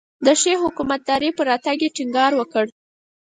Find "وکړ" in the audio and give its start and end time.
2.35-2.65